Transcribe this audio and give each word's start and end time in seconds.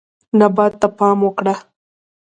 نبات 0.39 0.73
ته 0.81 0.87
پام 0.97 1.17
وکړه. 1.23 1.55